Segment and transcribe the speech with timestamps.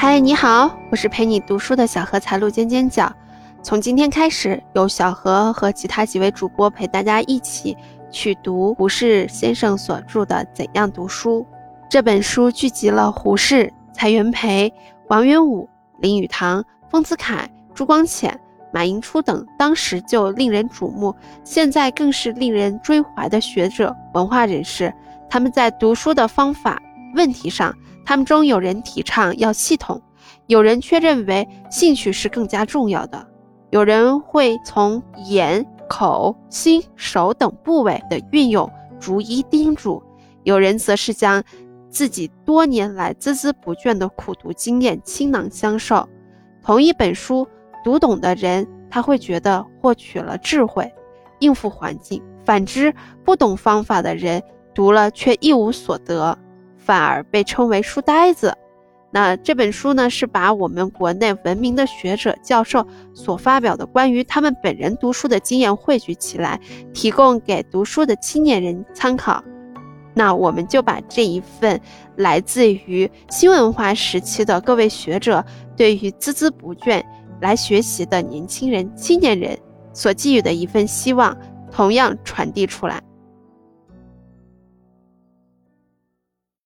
[0.00, 3.12] 嗨，你好，我是陪你读书的小何才露尖尖角。
[3.64, 7.76] 从今天开始，由小何和其他几位主播陪大家一起
[8.08, 11.40] 去读胡适先生所著的《怎样读书》
[11.90, 14.72] 这本书，聚集了胡适、蔡元培、
[15.08, 15.68] 王元武、
[15.98, 18.38] 林语堂、丰子恺、朱光潜、
[18.72, 21.12] 马寅初等当时就令人瞩目，
[21.42, 24.94] 现在更是令人追怀的学者、文化人士。
[25.28, 26.80] 他们在读书的方法
[27.16, 27.74] 问题上。
[28.08, 30.00] 他们中有人提倡要系统，
[30.46, 33.28] 有人却认为兴趣是更加重要的。
[33.68, 38.66] 有人会从眼、口、心、手等部位的运用
[38.98, 40.02] 逐一叮嘱，
[40.42, 41.44] 有人则是将
[41.90, 46.08] 自己多年来孜孜不倦的苦读经验倾囊相授。
[46.62, 47.46] 同一本书，
[47.84, 50.90] 读懂的人他会觉得获取了智慧，
[51.40, 52.90] 应付环境；反之，
[53.22, 54.42] 不懂方法的人
[54.74, 56.38] 读了却一无所得。
[56.88, 58.56] 反而被称为书呆子。
[59.10, 66.58] 那这本书呢，是把我们国内闻名的学者、教授所发表的关于他们本人读书的经验汇聚起来，
[66.94, 69.44] 提供给读书的青年人参考。
[70.14, 71.78] 那我们就把这一份
[72.16, 75.44] 来自于新文化时期的各位学者
[75.76, 77.02] 对于孜孜不倦
[77.42, 79.58] 来学习的年轻人、青年人
[79.92, 81.36] 所寄予的一份希望，
[81.70, 83.02] 同样传递出来。